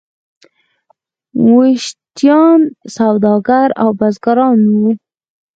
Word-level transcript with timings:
ویشیان 1.53 2.59
سوداګر 2.97 3.67
او 3.81 3.89
بزګران 3.99 4.59
وو. 4.79 4.89